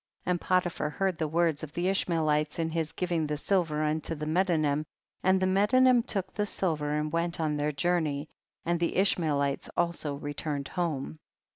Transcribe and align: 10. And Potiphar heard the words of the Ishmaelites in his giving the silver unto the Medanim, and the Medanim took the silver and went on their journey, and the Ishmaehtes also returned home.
10. 0.25 0.31
And 0.31 0.41
Potiphar 0.41 0.89
heard 0.89 1.19
the 1.19 1.27
words 1.27 1.61
of 1.61 1.73
the 1.73 1.87
Ishmaelites 1.87 2.57
in 2.57 2.71
his 2.71 2.91
giving 2.91 3.27
the 3.27 3.37
silver 3.37 3.83
unto 3.83 4.15
the 4.15 4.25
Medanim, 4.25 4.83
and 5.21 5.39
the 5.39 5.45
Medanim 5.45 6.01
took 6.01 6.33
the 6.33 6.47
silver 6.47 6.93
and 6.95 7.11
went 7.13 7.39
on 7.39 7.55
their 7.55 7.71
journey, 7.71 8.27
and 8.65 8.79
the 8.79 8.93
Ishmaehtes 8.95 9.69
also 9.77 10.15
returned 10.15 10.69
home. 10.69 11.19